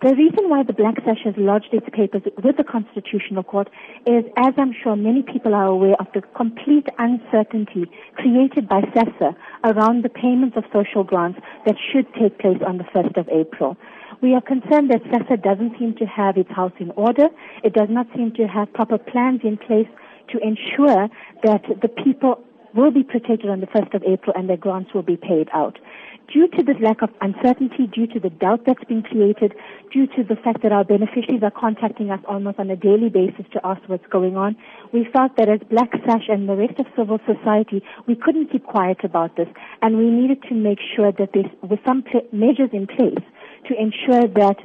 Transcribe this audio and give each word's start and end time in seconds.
The 0.00 0.14
reason 0.14 0.48
why 0.48 0.62
the 0.62 0.72
Black 0.72 0.94
Sash 1.04 1.24
has 1.24 1.34
lodged 1.36 1.70
its 1.72 1.88
papers 1.92 2.22
with 2.44 2.56
the 2.56 2.62
Constitutional 2.62 3.42
Court 3.42 3.68
is, 4.06 4.22
as 4.36 4.54
I'm 4.56 4.72
sure 4.72 4.94
many 4.94 5.24
people 5.24 5.56
are 5.56 5.66
aware, 5.66 5.96
of 5.98 6.06
the 6.14 6.22
complete 6.36 6.86
uncertainty 6.98 7.90
created 8.14 8.68
by 8.68 8.82
SASSA 8.94 9.34
around 9.64 10.04
the 10.04 10.08
payments 10.08 10.56
of 10.56 10.62
social 10.72 11.02
grants 11.02 11.40
that 11.66 11.74
should 11.90 12.06
take 12.14 12.38
place 12.38 12.62
on 12.64 12.78
the 12.78 12.84
1st 12.84 13.18
of 13.18 13.28
April. 13.28 13.76
We 14.22 14.34
are 14.34 14.40
concerned 14.40 14.88
that 14.92 15.02
SASSA 15.02 15.42
doesn't 15.42 15.76
seem 15.80 15.96
to 15.96 16.06
have 16.06 16.36
its 16.36 16.50
house 16.52 16.74
in 16.78 16.92
order. 16.92 17.26
It 17.64 17.72
does 17.72 17.88
not 17.90 18.06
seem 18.14 18.30
to 18.34 18.46
have 18.46 18.72
proper 18.72 18.98
plans 18.98 19.40
in 19.42 19.56
place 19.56 19.88
to 20.30 20.38
ensure 20.38 21.08
that 21.42 21.62
the 21.82 21.88
people 21.88 22.44
will 22.72 22.92
be 22.92 23.02
protected 23.02 23.50
on 23.50 23.58
the 23.58 23.66
1st 23.66 23.94
of 23.94 24.04
April 24.04 24.32
and 24.36 24.48
their 24.48 24.56
grants 24.56 24.94
will 24.94 25.02
be 25.02 25.16
paid 25.16 25.48
out. 25.52 25.76
Due 26.32 26.46
to 26.46 26.62
this 26.62 26.76
lack 26.82 27.00
of 27.00 27.08
uncertainty, 27.22 27.86
due 27.86 28.06
to 28.06 28.20
the 28.20 28.28
doubt 28.28 28.60
that's 28.66 28.84
been 28.84 29.02
created, 29.02 29.54
due 29.90 30.06
to 30.08 30.22
the 30.22 30.36
fact 30.36 30.62
that 30.62 30.72
our 30.72 30.84
beneficiaries 30.84 31.42
are 31.42 31.50
contacting 31.50 32.10
us 32.10 32.20
almost 32.28 32.58
on 32.58 32.68
a 32.68 32.76
daily 32.76 33.08
basis 33.08 33.46
to 33.50 33.60
ask 33.64 33.80
what's 33.86 34.06
going 34.08 34.36
on, 34.36 34.54
we 34.92 35.08
felt 35.10 35.34
that 35.38 35.48
as 35.48 35.60
Black 35.70 35.90
Sash 36.04 36.28
and 36.28 36.46
the 36.46 36.54
rest 36.54 36.78
of 36.78 36.86
civil 36.94 37.18
society, 37.24 37.82
we 38.06 38.14
couldn't 38.14 38.52
keep 38.52 38.64
quiet 38.64 38.98
about 39.04 39.36
this. 39.36 39.48
And 39.80 39.96
we 39.96 40.10
needed 40.10 40.42
to 40.50 40.54
make 40.54 40.80
sure 40.94 41.12
that 41.12 41.30
there 41.32 41.50
were 41.62 41.80
some 41.86 42.04
measures 42.30 42.70
in 42.74 42.86
place 42.86 43.24
to 43.68 43.74
ensure 43.80 44.28
that 44.28 44.58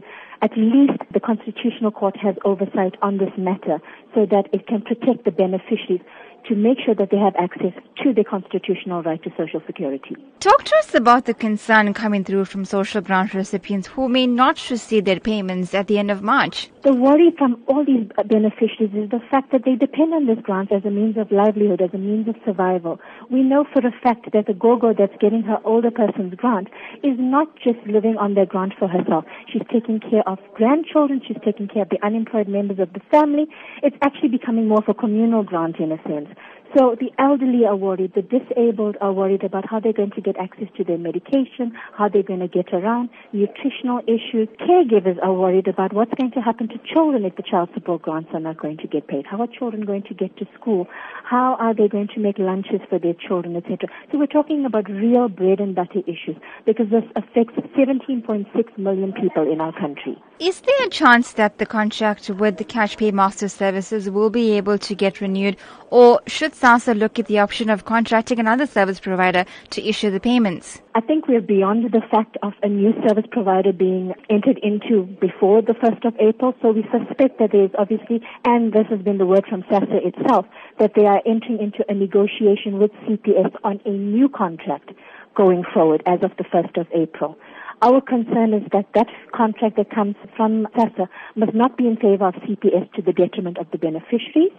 at 0.44 0.52
least 0.58 1.00
the 1.14 1.22
Constitutional 1.22 1.90
Court 1.92 2.18
has 2.18 2.36
oversight 2.44 2.96
on 3.02 3.18
this 3.18 3.32
matter 3.38 3.80
so 4.14 4.26
that 4.26 4.50
it 4.52 4.68
can 4.68 4.82
protect 4.82 5.24
the 5.24 5.32
beneficiaries 5.32 6.02
to 6.48 6.56
make 6.56 6.78
sure 6.84 6.94
that 6.96 7.10
they 7.10 7.18
have 7.18 7.36
access 7.38 7.74
to 8.04 8.14
the 8.14 8.24
constitutional 8.24 9.02
right 9.04 9.22
to 9.24 9.32
social 9.38 9.62
security. 9.66 10.16
Talk 10.40 10.64
to 10.66 10.76
us 10.80 10.94
about 10.94 11.26
the 11.26 11.34
concern 11.34 11.94
coming 11.94 12.24
through 12.24 12.46
from 12.46 12.66
social 12.66 13.02
grant 13.02 13.34
recipients 13.34 13.88
who 13.88 14.10
may 14.10 14.28
not 14.28 14.70
receive 14.70 15.06
their 15.06 15.20
payments 15.20 15.74
at 15.74 15.88
the 15.88 15.98
end 15.98 16.12
of 16.12 16.22
March. 16.22 16.70
The 16.84 16.94
worry 16.94 17.34
from 17.38 17.64
all 17.68 17.86
these 17.86 18.08
beneficiaries 18.26 18.94
is 18.94 19.10
the 19.10 19.22
fact 19.32 19.52
that 19.52 19.64
they 19.64 19.76
depend 19.76 20.14
on 20.14 20.28
this 20.28 20.39
grant 20.44 20.72
as 20.72 20.84
a 20.84 20.92
means 20.92 21.17
of 21.17 21.32
livelihood, 21.32 21.82
as 21.82 21.94
a 21.94 21.98
means 21.98 22.28
of 22.28 22.36
survival. 22.45 23.00
We 23.32 23.42
know 23.42 23.66
for 23.72 23.80
a 23.80 23.92
fact 24.04 24.32
that 24.34 24.48
the 24.48 24.54
GOGO 24.54 24.98
that's 24.98 25.16
getting 25.22 25.44
her 25.44 25.60
older 25.64 25.92
person's 25.92 26.36
grant 26.36 26.67
is 27.04 27.16
not 27.17 27.48
just 27.56 27.80
living 27.88 28.17
on 28.17 28.34
their 28.34 28.45
grant 28.45 28.73
for 28.78 28.89
herself. 28.89 29.23
She's 29.52 29.64
taking 29.72 30.02
care 30.02 30.28
of 30.28 30.33
grandchildren, 30.56 31.22
she's 31.26 31.38
taking 31.44 31.67
care 31.67 31.84
of 31.84 31.89
the 31.89 32.03
unemployed 32.06 32.48
members 32.48 32.80
of 32.80 32.94
the 32.94 33.02
family. 33.12 33.45
It's 33.81 33.95
actually 34.02 34.30
becoming 34.30 34.67
more 34.67 34.80
of 34.80 34.89
a 34.89 34.94
communal 34.94 35.44
grant 35.44 35.78
in 35.80 35.92
a 35.92 36.02
sense. 36.03 36.30
So 36.76 36.96
the 37.00 37.12
elderly 37.20 37.66
are 37.68 37.76
worried, 37.76 38.14
the 38.16 38.24
disabled 38.24 38.98
are 39.00 39.14
worried 39.14 39.44
about 39.44 39.70
how 39.70 39.80
they're 39.80 39.94
going 39.94 40.10
to 40.12 40.22
get 40.22 40.38
access 40.38 40.68
to 40.78 40.84
their 40.84 40.98
medication, 40.98 41.72
how 41.96 42.10
they're 42.10 42.24
going 42.24 42.40
to 42.40 42.48
get 42.48 42.74
around, 42.74 43.10
nutritional 43.32 44.00
issues. 44.08 44.48
Caregivers 44.60 45.22
are 45.22 45.34
worried 45.34 45.68
about 45.68 45.94
what's 45.94 46.14
going 46.16 46.32
to 46.32 46.42
happen 46.42 46.68
to 46.70 46.80
children 46.92 47.26
if 47.26 47.36
the 47.36 47.44
child 47.44 47.70
support 47.76 48.02
grants 48.02 48.32
are 48.34 48.40
not 48.40 48.58
going 48.58 48.78
to 48.78 48.88
get 48.88 49.08
paid. 49.08 49.28
How 49.28 49.40
are 49.42 49.48
children 49.48 49.86
going 49.86 50.02
to 50.04 50.16
get 50.16 50.36
to 50.38 50.48
school? 50.60 50.88
How 51.24 51.56
are 51.60 51.76
they 51.76 51.88
going 51.88 52.08
to 52.16 52.20
make 52.20 52.40
lunches 52.40 52.82
for 52.90 52.98
their 52.98 53.14
children, 53.14 53.56
etc. 53.56 53.88
So 54.12 54.18
we're 54.18 54.26
talking 54.26 54.66
about 54.66 54.90
real 54.90 55.30
bread 55.30 55.60
and 55.60 55.76
butter 55.76 56.00
issues 56.08 56.38
because 56.66 56.90
this 56.90 57.04
affects 57.16 57.54
17.6 57.78 58.78
million 58.80 59.14
people 59.14 59.52
in 59.52 59.62
our 59.62 59.74
country. 59.80 60.18
Is 60.40 60.62
there 60.62 60.88
a 60.88 60.90
chance 60.90 61.34
that 61.34 61.60
the 61.60 61.66
contract 61.66 62.30
with 62.30 62.58
the 62.58 62.64
Cash 62.64 62.98
Paymaster 62.98 63.50
Services 63.50 64.10
will 64.10 64.32
be 64.32 64.52
able 64.58 64.80
to 64.80 64.96
get 64.96 65.22
renewed 65.22 65.56
or 65.94 66.19
should 66.25 66.53
SASSA 66.53 66.97
look 66.97 67.19
at 67.19 67.27
the 67.27 67.38
option 67.38 67.69
of 67.69 67.86
contracting 67.86 68.39
another 68.39 68.66
service 68.66 68.99
provider 68.99 69.45
to 69.69 69.88
issue 69.88 70.09
the 70.09 70.19
payments? 70.19 70.81
I 70.95 71.02
think 71.02 71.27
we're 71.27 71.39
beyond 71.39 71.91
the 71.91 72.02
fact 72.09 72.36
of 72.41 72.53
a 72.63 72.67
new 72.67 72.94
service 73.08 73.27
provider 73.30 73.72
being 73.72 74.11
entered 74.27 74.58
into 74.64 75.03
before 75.21 75.61
the 75.61 75.73
1st 75.73 76.03
of 76.08 76.16
April, 76.19 76.55
so 76.64 76.71
we 76.71 76.81
suspect 76.89 77.38
that 77.38 77.52
there 77.52 77.66
is 77.66 77.69
obviously, 77.77 78.25
and 78.44 78.73
this 78.73 78.88
has 78.89 79.02
been 79.02 79.19
the 79.19 79.27
word 79.27 79.45
from 79.47 79.61
SASSA 79.69 80.03
itself, 80.03 80.47
that 80.80 80.94
they 80.95 81.05
are 81.05 81.21
entering 81.27 81.59
into 81.61 81.86
a 81.88 81.94
negotiation 81.94 82.80
with 82.80 82.89
CPS 83.05 83.53
on 83.64 83.80
a 83.86 83.92
new 83.92 84.27
contract 84.30 84.89
going 85.36 85.64
forward 85.76 86.02
as 86.08 86.23
of 86.23 86.32
the 86.37 86.43
1st 86.43 86.82
of 86.82 86.87
April. 86.95 87.37
Our 87.83 87.99
concern 87.99 88.54
is 88.54 88.64
that 88.71 88.86
that 88.95 89.08
contract 89.36 89.76
that 89.76 89.89
comes 89.89 90.16
from 90.38 90.70
SASSA 90.73 91.10
must 91.36 91.54
not 91.54 91.76
be 91.76 91.86
in 91.86 91.98
favor 91.98 92.26
of 92.26 92.36
CPS 92.36 92.89
to 92.94 93.02
the 93.02 93.11
detriment 93.11 93.58
of 93.58 93.70
the 93.71 93.77
beneficiaries, 93.77 94.54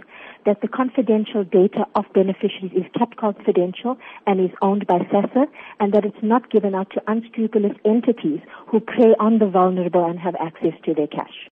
that 0.44 0.60
the 0.60 0.68
confidential 0.68 1.42
data 1.42 1.86
of 1.94 2.04
beneficiaries 2.12 2.72
is 2.76 2.84
kept 2.98 3.16
confidential 3.16 3.96
and 4.26 4.40
is 4.40 4.50
owned 4.60 4.86
by 4.86 4.98
SASSA, 5.10 5.46
and 5.80 5.94
that 5.94 6.04
it's 6.04 6.22
not 6.22 6.50
given 6.50 6.74
out 6.74 6.90
to 6.90 7.02
unscrupulous 7.06 7.72
entities 7.86 8.40
who 8.66 8.78
prey 8.78 9.14
on 9.18 9.38
the 9.38 9.46
vulnerable 9.48 10.04
and 10.04 10.18
have 10.18 10.34
access 10.38 10.74
to 10.84 10.92
their 10.92 11.06
cash. 11.06 11.48